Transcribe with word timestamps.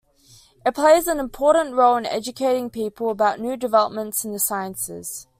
It 0.65 0.73
plays 0.73 1.05
an 1.07 1.19
important 1.19 1.75
role 1.75 1.95
in 1.95 2.07
educating 2.07 2.71
people 2.71 3.11
about 3.11 3.39
new 3.39 3.55
developments 3.55 4.25
in 4.25 4.31
the 4.31 4.39
sciences. 4.39 5.27